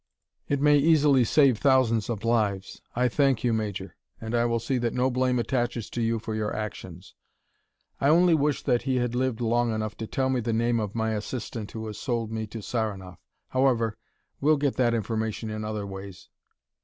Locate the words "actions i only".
6.55-8.33